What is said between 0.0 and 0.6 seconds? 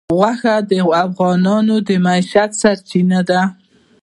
غوښې